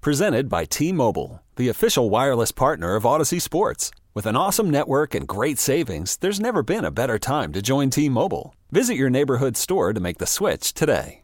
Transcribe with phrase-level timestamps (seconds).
[0.00, 3.90] Presented by T Mobile, the official wireless partner of Audacy Sports.
[4.14, 7.90] With an awesome network and great savings, there's never been a better time to join
[7.90, 8.54] T Mobile.
[8.70, 11.22] Visit your neighborhood store to make the switch today.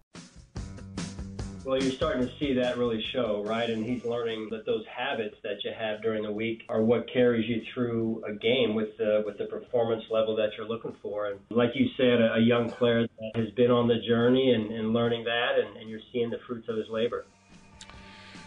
[1.65, 3.71] Well, you're starting to see that really show, right?
[3.71, 7.49] And he's learning that those habits that you have during the week are what carries
[7.49, 11.29] you through a game with the with the performance level that you're looking for.
[11.31, 14.93] And like you said, a, young player that has been on the journey and, and
[14.93, 17.25] learning that, and, and you're seeing the fruits of his labor.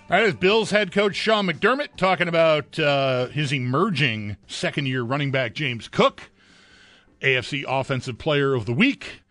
[0.09, 5.31] That is Bills head coach Sean McDermott talking about uh, his emerging second year running
[5.31, 6.31] back James Cook,
[7.21, 9.23] AFC Offensive Player of the Week.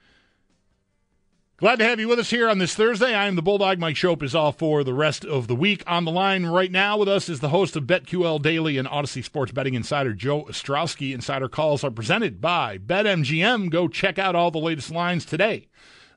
[1.56, 3.14] Glad to have you with us here on this Thursday.
[3.14, 3.78] I am the Bulldog.
[3.78, 5.83] Mike Schopp is off for the rest of the week.
[5.86, 9.25] On the line right now with us is the host of BetQL Daily and Audacy
[9.25, 11.14] Sports Betting Insider Joe Ostrowski.
[11.14, 13.70] Insider calls are presented by BetMGM.
[13.70, 15.69] Go check out all the latest lines today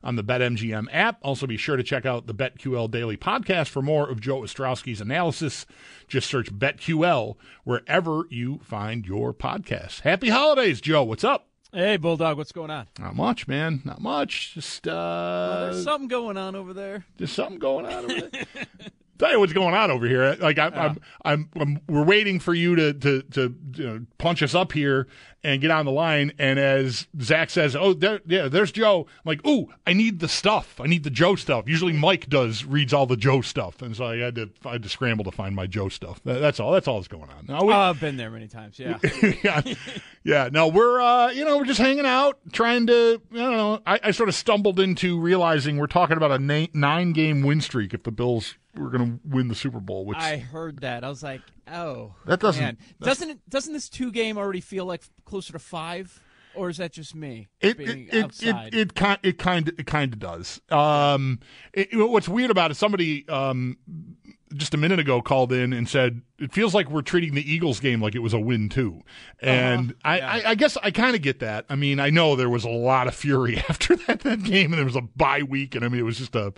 [0.02, 1.18] on the BetMGM app.
[1.22, 5.00] Also, be sure to check out the BetQL Daily podcast for more of Joe Ostrowski's
[5.00, 5.66] analysis.
[6.08, 10.00] Just search BetQL wherever you find your podcasts.
[10.00, 11.04] Happy holidays, Joe.
[11.04, 11.46] What's up?
[11.72, 12.88] Hey, Bulldog, what's going on?
[12.98, 13.82] Not much, man.
[13.84, 14.54] Not much.
[14.54, 17.04] Just uh, well, there's something going on over there.
[17.16, 18.46] There's something going on over there.
[19.20, 20.34] Tell you what's going on over here.
[20.40, 20.82] Like I, Yeah.
[20.82, 24.72] I'm, I'm, I'm, we're waiting for you to to to you know, punch us up
[24.72, 25.06] here
[25.44, 26.32] and get on the line.
[26.38, 30.28] And as Zach says, "Oh, there, yeah, there's Joe." I'm like, "Ooh, I need the
[30.28, 30.80] stuff.
[30.80, 34.06] I need the Joe stuff." Usually Mike does reads all the Joe stuff, and so
[34.06, 36.20] I had to I had to scramble to find my Joe stuff.
[36.24, 36.72] That- That's all.
[36.72, 37.46] That's all that's going on.
[37.66, 38.78] We- Oh, I've been there many times.
[38.78, 38.98] Yeah.
[39.44, 39.62] yeah,
[40.24, 40.48] yeah.
[40.50, 43.20] No, we're uh, you know we're just hanging out, trying to.
[43.32, 43.80] I don't know.
[43.86, 47.60] I, I sort of stumbled into realizing we're talking about a na- nine game win
[47.60, 48.54] streak if the Bills
[48.84, 50.04] were going to win the Super Bowl.
[50.04, 51.04] Which I heard that.
[51.04, 55.02] I was like, oh, That doesn't- doesn't it, doesn't this two game already feel like
[55.24, 56.20] closer to five,
[56.54, 58.74] or is that just me it being it, it, outside?
[58.74, 60.60] it it kind it kind it kind of does.
[60.70, 61.38] Um,
[61.72, 62.74] it, what's weird about it?
[62.74, 63.76] Somebody um
[64.54, 67.80] just a minute ago called in and said it feels like we're treating the Eagles
[67.80, 69.00] game like it was a win too,
[69.40, 70.26] and I, Yeah.
[70.30, 71.66] I I guess I kind of get that.
[71.68, 74.78] I mean, I know there was a lot of fury after that that game, and
[74.78, 76.52] there was a bye week, and I mean it was just a,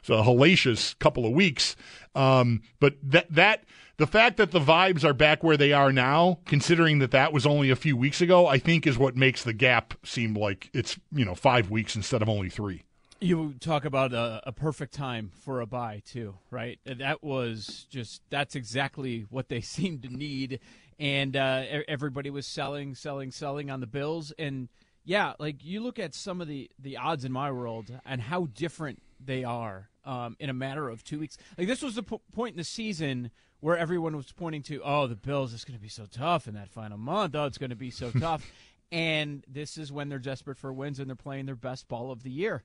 [0.00, 1.76] it's a hellacious couple of weeks.
[2.14, 3.64] Um, but that that.
[3.96, 7.44] The fact that the vibes are back where they are now, considering that that was
[7.44, 10.96] only a few weeks ago, I think is what makes the gap seem like it's
[11.10, 12.84] you know five weeks instead of only three.
[13.20, 16.78] You talk about a, a perfect time for a bye too, right?
[16.84, 20.60] That was just that's exactly what they seemed to need,
[21.00, 24.68] and uh, everybody was selling, selling, selling on the Bills, and
[25.04, 28.46] yeah, like you look at some of the the odds in my world and how
[28.46, 31.36] different they are um, in a matter of two weeks.
[31.56, 33.30] Like this was the po- point in the season
[33.60, 36.54] where everyone was pointing to, oh, the Bills is going to be so tough in
[36.54, 37.34] that final month.
[37.34, 38.50] Oh, it's going to be so tough.
[38.92, 42.22] And this is when they're desperate for wins and they're playing their best ball of
[42.22, 42.62] the year.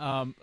[0.00, 0.34] Um,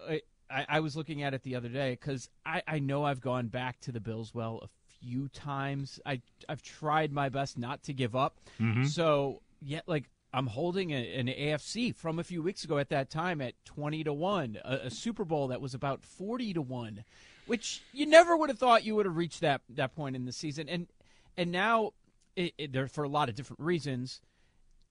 [0.49, 3.47] I, I was looking at it the other day because I, I know I've gone
[3.47, 4.67] back to the Bills well a
[5.01, 5.99] few times.
[6.05, 8.39] I I've tried my best not to give up.
[8.85, 13.09] So yeah, like I'm holding a, an AFC from a few weeks ago at that
[13.09, 17.03] time at twenty to one, a, a Super Bowl that was about forty to one,
[17.45, 20.31] which you never would have thought you would have reached that that point in the
[20.31, 20.69] season.
[20.69, 20.87] And
[21.35, 21.91] and now
[22.35, 24.21] it, it, there for a lot of different reasons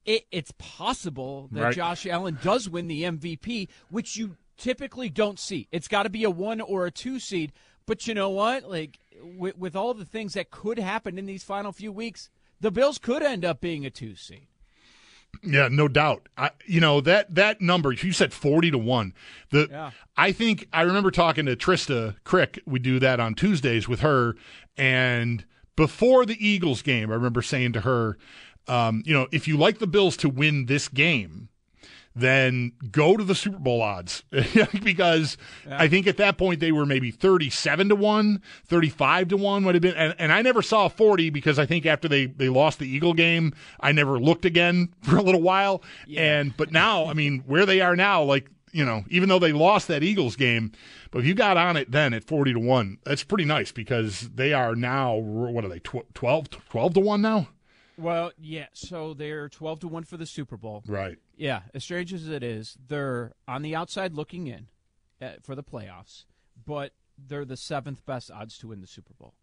[0.05, 1.75] it, it's possible that Right.
[1.75, 5.69] Josh Allen does win the MVP, which you typically don't see.
[5.73, 7.53] It's got to be a one or a two seed.
[7.87, 8.69] But you know what?
[8.69, 12.31] Like with, with all the things that could happen in these final few weeks,
[12.61, 14.47] the Bills could end up being a two seed.
[15.43, 16.29] Yeah, no doubt.
[16.37, 19.13] I, you know that that number you said forty to one.
[19.51, 19.91] The Yeah.
[20.17, 22.61] I think I remember talking to Trista Crick.
[22.67, 24.37] We do that on Tuesdays with her,
[24.77, 25.45] and
[25.77, 28.17] before the Eagles game, I remember saying to her,
[28.67, 31.51] um, you know, if you like the Bills to win this game,
[32.17, 34.25] then go to the Super Bowl odds
[34.83, 35.37] because
[35.71, 39.75] I think at that point they were maybe 37 to 1, 35 to 1 would
[39.75, 42.79] have been and, and I never saw 40 because I think after they they lost
[42.79, 45.83] the Eagle game, I never looked again for a little while.
[46.17, 49.53] And but now, I mean, where they are now like you know, even though they
[49.53, 50.73] lost that Eagles game,
[51.11, 54.29] but if you got on it then at 40 to 1, that's pretty nice because
[54.35, 57.49] they are now, what are they, tw- 12, 12 to 1 now?
[57.99, 58.67] Well, yeah.
[58.73, 60.83] So they're twelve to one for the Super Bowl.
[60.87, 61.19] Right.
[61.37, 64.69] Yeah, as strange as it is, they're on the outside looking in
[65.21, 66.25] uh, for the playoffs,
[66.65, 69.35] but they're the seventh best odds to win the Super Bowl.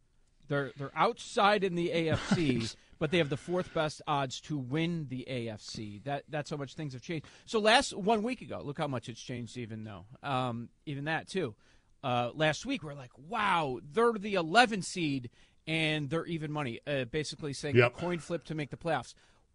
[0.47, 5.07] They're they're outside in the AFC, but they have the fourth best odds to win
[5.09, 6.03] the AFC.
[6.03, 7.25] That that's how much things have changed.
[7.45, 9.57] So last one week ago, look how much it's changed.
[9.57, 11.55] Even though, um, even that too.
[12.03, 15.29] Uh, last week we're like, wow, they're the 11 seed
[15.67, 16.79] and they're even money.
[16.85, 17.95] Uh, basically saying Yep.
[17.95, 19.13] a coin flip to make the playoffs.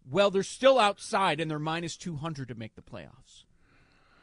[0.09, 3.43] Well, they're still outside and they're minus 200 to make the playoffs.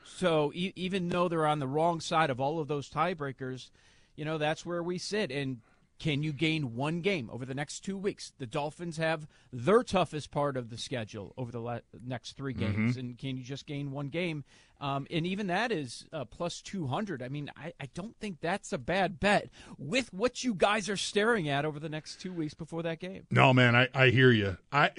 [0.04, 3.70] So e- even though they're on the wrong side of all of those tiebreakers,
[4.16, 5.30] you know that's where we sit.
[5.30, 5.60] And
[5.98, 8.32] can you gain one game over the next two weeks?
[8.38, 12.96] The Dolphins have their toughest part of the schedule over the le- next three games,
[12.96, 14.44] and can you just gain one game?
[14.80, 17.22] Um, and even that is uh, plus two hundred.
[17.22, 19.48] I mean, I, I don't think that's a bad bet
[19.78, 23.26] with what you guys are staring at over the next two weeks before that game.
[23.30, 24.58] No, man, I, I hear you.
[24.70, 24.90] I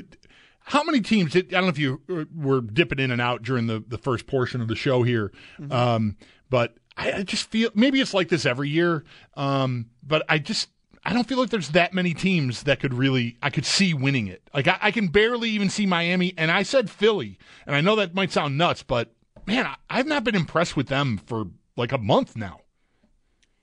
[0.59, 1.31] how many teams?
[1.31, 3.97] Did, I don't know if you uh, were dipping in and out during the, the
[3.97, 5.31] first portion of the show here,
[5.69, 6.17] um,
[6.49, 9.03] but I, I just feel maybe it's like this every year.
[9.35, 10.69] Um, but I just
[11.07, 14.27] I don't feel like there's that many teams that could really I could see winning
[14.27, 14.42] it.
[14.54, 17.95] Like I, I can barely even see Miami, and I said Philly, and I know
[17.95, 19.13] that might sound nuts, but
[19.45, 21.45] man, I, I've not been impressed with them for
[21.77, 22.59] like a month now.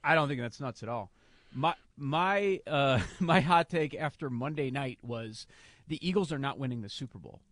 [0.03, 1.13] I don't think that's nuts at all.
[1.53, 5.47] My my uh, my hot take after Monday night was
[5.87, 7.43] the Eagles are not winning the Super Bowl,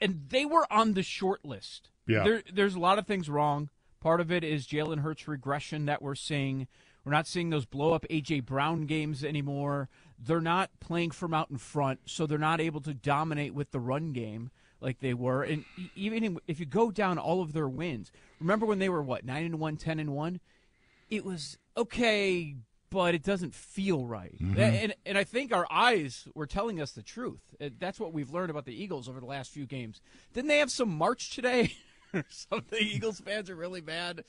[0.00, 1.90] and they were on the short list.
[2.08, 2.24] Yeah.
[2.24, 3.70] there, there's a lot of things wrong.
[4.00, 6.66] Part of it is Jalen Hurts regression that we're seeing.
[7.04, 9.88] We're not seeing those blow up AJ Brown games anymore.
[10.18, 13.80] They're not playing from out in front, so they're not able to dominate with the
[13.80, 14.50] run game
[14.80, 15.42] like they were.
[15.42, 15.64] And
[15.96, 19.44] even if you go down all of their wins, remember when they were what nine
[19.44, 20.40] and one, 10 and one?
[21.10, 22.54] it was okay,
[22.88, 24.34] but it doesn't feel right.
[24.56, 27.40] And and I think our eyes were telling us the truth.
[27.60, 30.00] Uh, That's what we've learned about the Eagles over the last few games.
[30.32, 31.74] Didn't they have some March today?
[32.14, 34.24] or Something Eagles fans are really mad.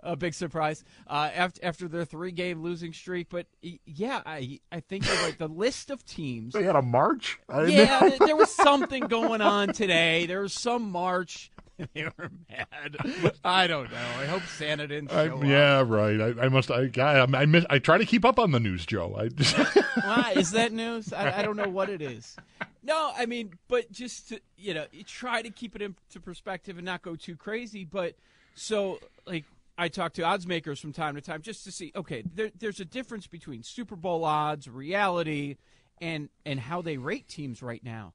[0.00, 3.28] A big surprise uh, after after their three game losing streak.
[3.30, 3.46] But
[3.84, 5.38] yeah, I I think you're right.
[5.38, 7.38] The list of teams They had a march.
[7.66, 10.26] yeah, there was something going on today.
[10.26, 11.50] There was some march.
[11.94, 12.96] They were mad.
[13.44, 14.08] I don't know.
[14.18, 15.44] I hope Santa didn't show I, up.
[15.44, 16.20] yeah, right.
[16.20, 16.70] I, I must.
[16.70, 17.66] I, I, I miss.
[17.68, 19.14] I try to keep up on the news, Joe.
[19.14, 19.56] I just,
[20.02, 21.12] Why is that news?
[21.12, 22.36] I, I don't know what it is.
[22.82, 26.78] No, I mean, but just to you know, you try to keep it into perspective
[26.78, 27.84] and not go too crazy.
[27.84, 28.14] But
[28.54, 29.44] so, like,
[29.76, 31.92] I talk to odds makers from time to time just to see.
[31.94, 35.56] Okay, there, there's a difference between Super Bowl odds, reality,
[36.00, 38.14] and and how they rate teams right now.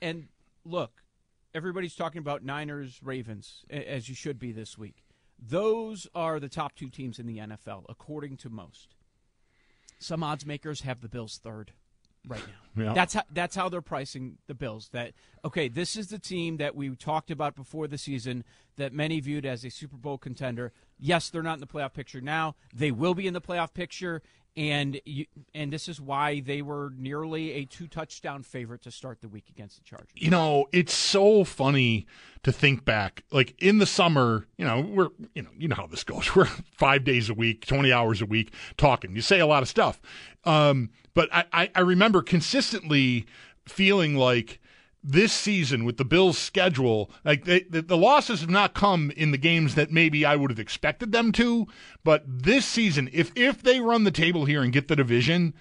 [0.00, 0.28] And
[0.64, 1.03] look,
[1.54, 5.04] everybody's talking about Niners, Ravens, as you should be this week.
[5.38, 8.94] Those are the top two teams in the NFL, according to most.
[9.98, 11.72] Some odds makers have the Bills third
[12.26, 12.54] right now.
[12.76, 12.92] Yeah.
[12.92, 14.88] That's how that's how they're pricing the Bills.
[14.90, 15.12] That
[15.44, 18.42] okay, this is the team that we talked about before the season
[18.76, 20.72] that many viewed as a Super Bowl contender.
[20.98, 22.54] Yes, they're not in the playoff picture now.
[22.74, 24.22] They will be in the playoff picture,
[24.56, 29.20] and you, and this is why they were nearly a two touchdown favorite to start
[29.20, 30.10] the week against the Chargers.
[30.14, 32.06] you know, it's so funny
[32.44, 33.24] to think back.
[33.32, 36.34] Like in the summer, you know, we're, you know, you know how this goes.
[36.36, 39.16] We're five days a week, twenty hours a week talking.
[39.16, 40.00] You say a lot of stuff,
[40.44, 43.26] um, but I, I, I remember consistently
[43.66, 44.60] feeling like
[45.04, 49.30] this season with the Bills' schedule, like they, the, the losses have not come in
[49.30, 51.66] the games that maybe I would have expected them to.
[52.02, 55.52] But this season, if if they run the table here and get the division,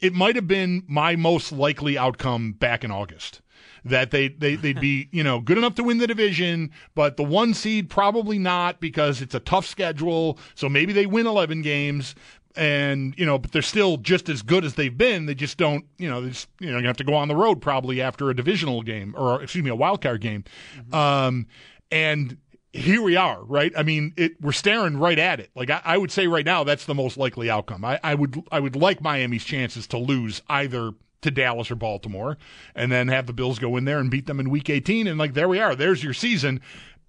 [0.00, 3.40] it might have been my most likely outcome back in August.
[3.84, 7.24] That they, they they'd be you know good enough to win the division, but the
[7.24, 10.38] one seed probably not because it's a tough schedule.
[10.54, 12.14] So maybe they win eleven games,
[12.56, 15.26] and you know, but they're still just as good as they've been.
[15.26, 17.36] They just don't you know they just you know you have to go on the
[17.36, 20.44] road probably after a divisional game or excuse me a wild card game,
[20.92, 21.46] um,
[21.90, 22.36] and
[22.72, 23.72] here we are, right?
[23.76, 25.50] I mean, it, we're staring right at it.
[25.54, 27.84] Like I, I would say right now, that's the most likely outcome.
[27.84, 30.92] I, I would I would like Miami's chances to lose either
[31.22, 32.38] to Dallas or Baltimore,
[32.74, 35.18] and then have the Bills go in there and beat them in Week 18, and
[35.18, 35.74] like there we are.
[35.74, 36.60] There's your season.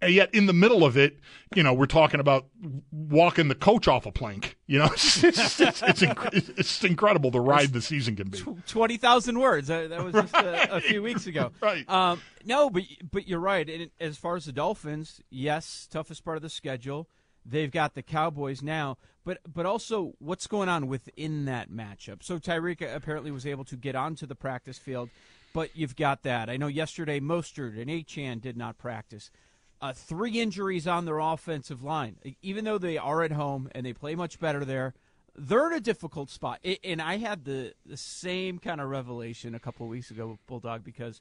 [0.06, 1.20] And yet, in the middle of it,
[1.56, 2.48] you know, we're talking about
[2.92, 4.58] walking the coach off a plank.
[4.68, 8.40] You know, it's it's, it's, it's, inc- incredible the ride the season can be.
[8.68, 9.68] twenty thousand words.
[9.68, 11.52] That, that was just a, a few weeks ago.
[11.62, 11.88] Right.
[11.90, 13.70] Um, no, but but you're right.
[13.70, 17.08] And as far as the Dolphins, yes, toughest part of the schedule.
[17.46, 22.24] They've got the Cowboys now, but but also what's going on within that matchup.
[22.24, 25.10] So Tyreek apparently was able to get onto the practice field,
[25.54, 26.50] but you've got that.
[26.50, 29.30] I know yesterday Mostert and Achane did not practice.
[29.84, 32.16] Uh, three injuries on their offensive line.
[32.42, 34.94] Even though they are at home and they play much better there,
[35.36, 36.60] they're in a difficult spot.
[36.66, 40.28] I- And I had the, the same kind of revelation a couple of weeks ago
[40.28, 41.20] with Bulldog because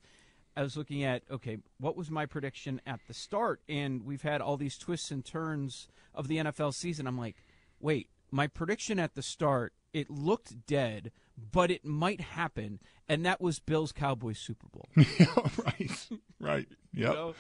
[0.56, 3.60] I was looking at, okay, what was my prediction at the start?
[3.68, 7.08] And we've had all these twists and turns of the NFL season.
[7.08, 7.34] I'm like,
[7.80, 11.10] wait, my prediction at the start, it looked dead,
[11.50, 12.78] but it might happen,
[13.08, 14.86] and that was Bills Cowboys Super Bowl.
[15.64, 16.68] right, right.
[16.94, 17.08] Yep.
[17.10, 17.34] You know?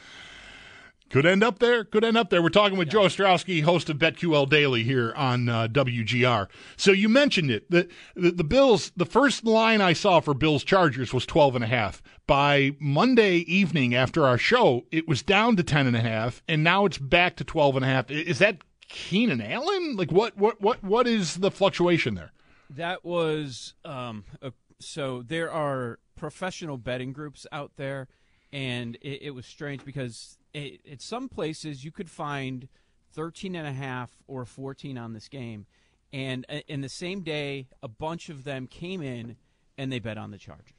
[1.12, 1.84] Could end up there.
[1.84, 2.42] Could end up there.
[2.42, 6.48] We're talking with Joe Ostrowski, host of BetQL Daily here on uh, WGR.
[6.78, 7.70] So you mentioned it.
[7.70, 8.92] The, the the Bills.
[8.96, 12.02] The first line I saw for Bills Chargers was 12 and a half.
[12.26, 16.64] By Monday evening after our show, it was down to 10 and a half, and
[16.64, 18.10] now it's back to 12 and a half.
[18.10, 19.96] Is that Keenan Allen?
[19.96, 20.38] Like what?
[20.38, 20.62] What?
[20.62, 20.82] What?
[20.82, 22.32] What is the fluctuation there?
[22.70, 25.22] That was um, a, so.
[25.22, 28.08] There are professional betting groups out there,
[28.50, 32.68] and it, it was strange because it, at some places you could find
[33.14, 35.66] 13 and a half or 14 on this game,
[36.12, 39.36] and uh, in the same day, a bunch of them came in
[39.78, 40.72] and they bet on the Chargers.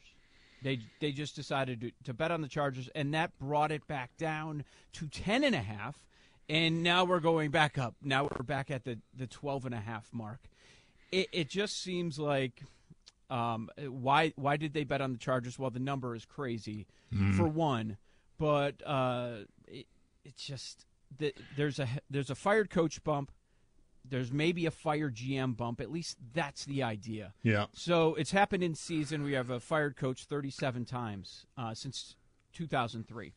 [0.62, 4.16] They they just decided to, to bet on the Chargers, and that brought it back
[4.18, 4.64] down
[4.94, 6.04] to 10 and a half,
[6.48, 7.96] and now we're going back up.
[8.02, 10.40] Now we're back at the the 12 and a half mark
[11.12, 12.64] it, it just seems like
[13.30, 15.60] um, why why did they bet on the Chargers?
[15.60, 17.38] Well, the number is crazy Mm-hmm.
[17.38, 17.98] for one,
[18.40, 19.42] but uh,
[20.26, 20.86] it's just
[21.20, 23.32] that there's a there's a fired coach bump.
[24.06, 25.80] There's maybe a fired GM bump.
[25.80, 27.34] At least that's the idea.
[27.42, 27.68] Yeah.
[27.74, 29.24] So it's happened in season.
[29.24, 32.16] We have a fired coach 37 times uh, since
[32.54, 33.34] 2003.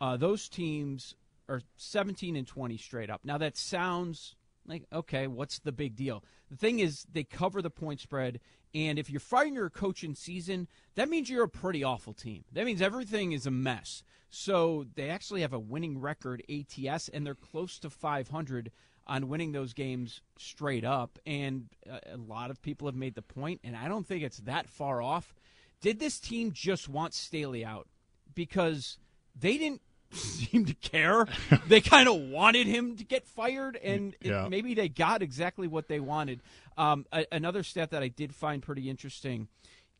[0.00, 1.16] Uh, those teams
[1.48, 3.20] are 17 and 20 straight up.
[3.24, 4.36] Now that sounds
[4.68, 6.24] like okay, what's the big deal?
[6.50, 8.40] The thing is, they cover the point spread,
[8.74, 12.44] and if you're firing your coach in season, that means you're a pretty awful team.
[12.52, 14.02] That means everything is a mess.
[14.30, 18.70] So they actually have a winning record ATS, and they're close to 500
[19.06, 21.18] on winning those games straight up.
[21.24, 24.68] And a lot of people have made the point, and I don't think it's that
[24.68, 25.34] far off.
[25.80, 27.88] Did this team just want Staley out?
[28.34, 28.98] Because
[29.38, 29.82] they didn't
[30.12, 31.26] seem to care.
[31.68, 35.88] they kind of wanted him to get fired, and it- maybe they got exactly what
[35.88, 36.40] they wanted.
[36.76, 39.48] Um, a- another stat that I did find pretty interesting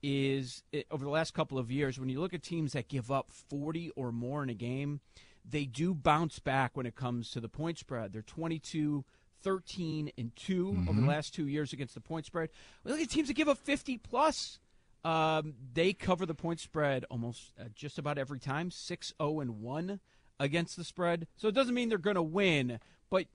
[0.02, 3.10] is it, over the last couple of years, when you look at teams that give
[3.10, 5.00] up 40 or more in a game,
[5.48, 8.12] they do bounce back when it comes to the point spread.
[8.12, 9.04] They're 22,
[9.42, 12.50] 13, and 2 over the last two years against the point spread.
[12.84, 14.58] We look at teams that give up 50 plus.
[15.06, 19.60] Um, they cover the point spread almost uh, just about every time, 6 0 and
[19.60, 20.00] 1
[20.40, 21.28] against the spread.
[21.36, 23.26] So it doesn't mean they're going to win, but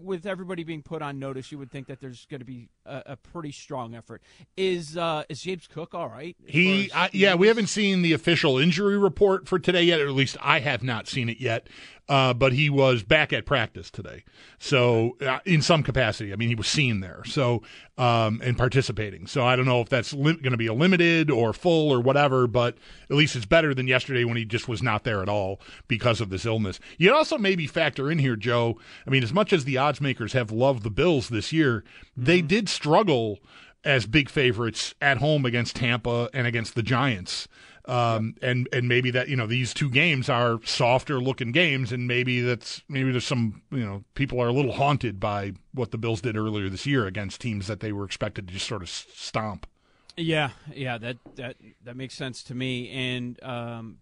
[0.00, 3.02] with everybody being put on notice, you would think that there's going to be a,
[3.06, 4.22] a pretty strong effort.
[4.56, 6.36] Is uh, is James Cook all right?
[6.46, 10.14] He, I, yeah, we haven't seen the official injury report for today yet, or at
[10.14, 11.68] least I have not seen it yet.
[12.08, 14.24] Uh, but he was back at practice today,
[14.58, 16.32] so uh, in some capacity.
[16.32, 17.62] I mean, he was seen there, so
[18.02, 19.28] um, and participating.
[19.28, 22.48] So I don't know if that's going to be a limited or full or whatever,
[22.48, 22.76] but
[23.08, 26.20] at least it's better than yesterday when he just was not there at all because
[26.20, 26.80] of this illness.
[26.98, 28.76] You also maybe factor in here, Joe.
[29.06, 31.84] I mean, as much as the odds makers have loved the Bills this year,
[32.16, 33.38] they did struggle
[33.84, 37.46] as big favorites at home against Tampa and against the Giants.
[37.86, 42.06] Um, and and maybe that you know these two games are softer looking games, and
[42.06, 45.98] maybe that's maybe there's some you know people are a little haunted by what the
[45.98, 48.88] Bills did earlier this year against teams that they were expected to just sort of
[48.88, 49.66] stomp.
[50.16, 52.88] Yeah, yeah, that that that makes sense to me.
[52.90, 53.98] And um,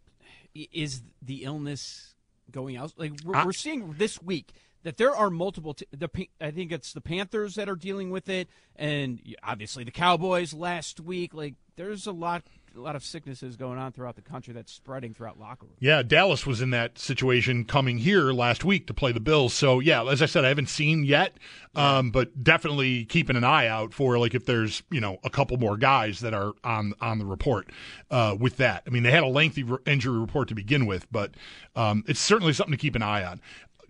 [0.54, 2.14] is the illness
[2.50, 2.92] going out?
[2.98, 5.72] Like we're, I- we're seeing this week that there are multiple.
[5.74, 6.10] T- the
[6.40, 11.00] I think it's the Panthers that are dealing with it, and obviously the Cowboys last
[11.00, 11.32] week.
[11.32, 12.42] Like there's a lot,
[12.76, 15.76] a lot of sicknesses going on throughout the country that's spreading throughout locker rooms.
[15.80, 19.52] Yeah, Dallas was in that situation coming here last week to play the Bills.
[19.54, 21.34] So yeah, as I said, I haven't seen yet,
[21.74, 25.56] um, but definitely keeping an eye out for like if there's you know a couple
[25.56, 27.70] more guys that are on on the report
[28.10, 28.82] uh, with that.
[28.86, 31.34] I mean, they had a lengthy re- injury report to begin with, but
[31.76, 33.40] um, it's certainly something to keep an eye on.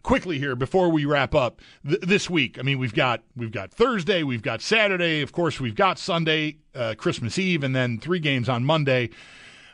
[0.03, 2.59] Quickly here before we wrap up th- this week.
[2.59, 6.57] I mean, we've got we've got Thursday, we've got Saturday, of course, we've got Sunday,
[6.75, 9.11] uh, Christmas Eve, and then three games on Monday.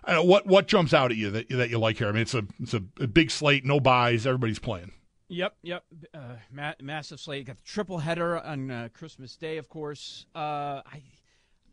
[0.05, 2.09] Uh, what what jumps out at you that that you like here?
[2.09, 4.93] I mean, it's a it's a, a big slate, no byes, everybody's playing.
[5.29, 5.85] Yep, yep.
[6.15, 7.47] Uh, ma- massive slate.
[7.47, 10.27] Got the triple header on uh, Christmas Day, of course.
[10.35, 11.03] Uh, I,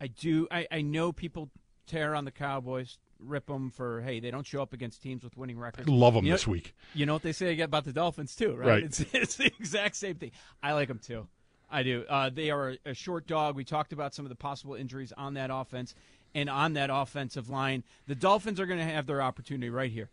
[0.01, 0.48] I do.
[0.50, 1.51] I, I know people
[1.86, 5.36] tear on the Cowboys, rip them for hey, they don't show up against teams with
[5.38, 5.88] winning records.
[5.89, 6.74] Love them You know- this week.
[6.94, 8.68] You know what they say about the Dolphins too, right?
[8.68, 8.84] Right.
[8.84, 10.32] It's, it's the exact same thing.
[10.62, 11.27] I like them too.
[11.70, 12.06] I do.
[12.08, 13.56] Uh, they are a, a short dog.
[13.56, 15.96] We talked about some of the possible injuries on that offense
[16.36, 17.84] and on that offensive line.
[18.08, 20.10] The Dolphins are going to have their opportunity right here.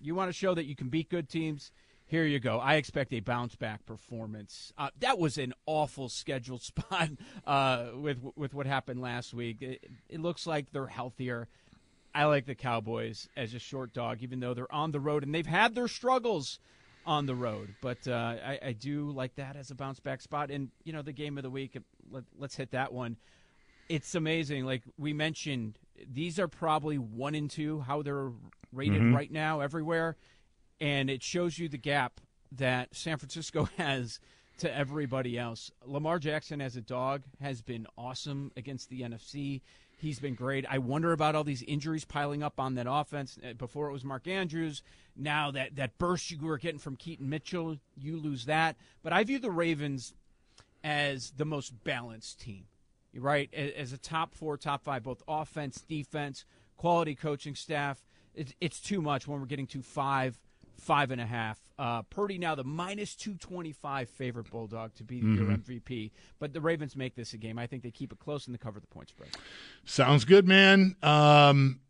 [0.00, 1.72] You want to show that you can beat good teams.
[2.06, 2.58] Here you go.
[2.58, 4.72] I expect a bounce back performance.
[4.76, 7.08] Uh, that was an awful scheduled spot
[7.46, 9.62] uh, with with what happened last week.
[9.62, 11.48] It, it looks like they're healthier.
[12.14, 15.34] I like the Cowboys as a short dog, even though they're on the road and
[15.34, 16.58] they've had their struggles
[17.06, 17.74] on the road.
[17.80, 18.12] But uh,
[18.44, 20.50] I, I do like that as a bounce back spot.
[20.50, 21.76] And you know, the game of the week.
[22.10, 23.16] Let, let's hit that one.
[23.88, 24.64] It's amazing.
[24.64, 25.78] Like we mentioned,
[26.10, 28.30] these are probably one and two how they're
[28.72, 29.14] rated Mm-hmm.
[29.14, 30.16] right now everywhere,
[30.80, 32.20] and it shows you the gap
[32.52, 34.18] that San Francisco has
[34.58, 35.70] to everybody else.
[35.84, 39.60] Lamar Jackson as a dog has been awesome against the NFC.
[40.02, 40.66] He's been great.
[40.68, 43.38] I wonder about all these injuries piling up on that offense.
[43.38, 44.82] Uh, Before it was Mark Andrews.
[45.14, 48.76] Now that that burst you were getting from Keaton Mitchell, you lose that.
[49.04, 50.12] But I view the Ravens
[50.82, 52.64] as the most balanced team,
[53.14, 53.48] right?
[53.54, 56.44] As a top four, top five, both offense, defense,
[56.76, 58.02] quality coaching staff.
[58.34, 60.40] It's, it's too much when we're getting to five,
[60.78, 61.60] five and a half.
[61.78, 66.10] Uh, Purdy now the minus 225 favorite Bulldog to be your MVP.
[66.38, 67.58] But the Ravens make this a game.
[67.58, 69.30] I think they keep it close and they cover the point spread.
[69.84, 70.96] Sounds good, man.
[71.02, 71.80] Um,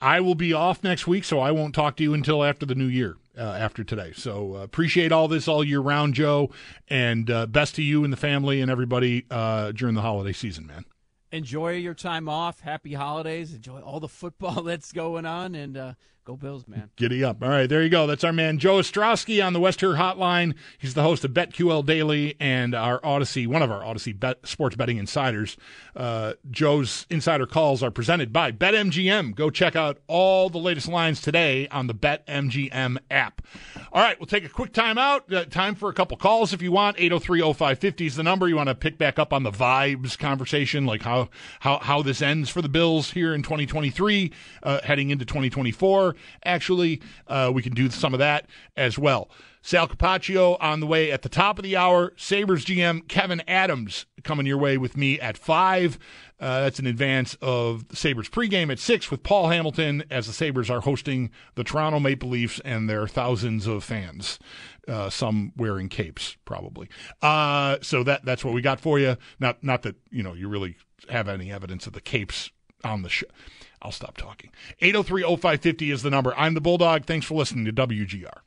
[0.00, 2.74] I will be off next week, so I won't talk to you until after the
[2.74, 4.12] new year, uh, after today.
[4.14, 6.50] So uh, appreciate all this all year round, Joe,
[6.88, 10.66] and uh, best to you and the family and everybody uh, during the holiday season,
[10.66, 10.84] man.
[11.32, 12.60] Enjoy your time off.
[12.60, 13.54] Happy holidays.
[13.54, 15.54] Enjoy all the football that's going on.
[15.54, 16.90] And uh, go Bills, man.
[16.96, 17.42] Giddy up.
[17.42, 18.06] All right, there you go.
[18.06, 20.54] That's our man Joe Ostrowski on the West Here Hotline.
[20.78, 24.74] He's the host of BetQL Daily and our Audacy, one of our Audacy bet, sports
[24.74, 25.58] betting insiders.
[25.94, 29.34] Uh, Joe's insider calls are presented by BetMGM.
[29.34, 33.42] Go check out all the latest lines today on the BetMGM app.
[33.92, 35.30] All right, we'll take a quick time out.
[35.30, 36.96] Uh, time for a couple calls if you want.
[36.96, 38.48] 803-0550 is the number.
[38.48, 41.28] You want to pick back up on the vibes conversation, like how
[41.60, 46.13] how how this ends for the Bills here in 2023, uh, heading into 2024.
[46.44, 49.30] Actually, uh, we can do some of that as well.
[49.64, 52.12] Sal Capaccio on the way at the top of the hour.
[52.16, 55.98] Sabres GM Kevyn Adams coming your way with me at five.
[56.38, 60.34] Uh, that's in advance of the Sabres pregame at six with Paul Hamilton as the
[60.34, 64.38] Sabres are hosting the Toronto Maple Leafs and their thousands of fans.
[64.86, 66.90] Uh, some wearing capes, probably.
[67.22, 69.16] Uh, so that that's what we got for you.
[69.40, 70.76] Not not that you know you really
[71.08, 72.50] have any evidence of the capes
[72.84, 73.26] on the show.
[73.84, 74.50] I'll stop talking.
[74.80, 76.34] 803-0550 is the number.
[76.36, 77.04] I'm the Bulldog.
[77.04, 78.38] Thanks for listening to WGR.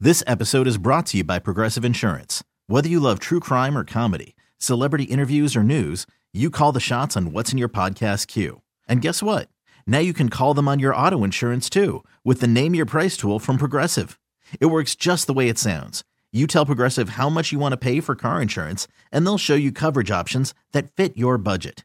[0.00, 2.42] This episode is brought to you by Progressive Insurance.
[2.66, 7.16] Whether you love true crime or comedy, celebrity interviews or news, you call the shots
[7.16, 8.62] on what's in your podcast queue.
[8.88, 9.48] And guess what?
[9.86, 13.16] Now you can call them on your auto insurance too with the Name Your Price
[13.16, 14.18] tool from Progressive.
[14.60, 16.02] It works just the way it sounds.
[16.32, 19.54] You tell Progressive how much you want to pay for car insurance, and they'll show
[19.54, 21.84] you coverage options that fit your budget.